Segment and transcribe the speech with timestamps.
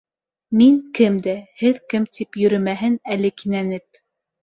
[0.61, 4.05] Мин кем дә, һеҙ кем тип йөрөмәһен әле кинәнеп.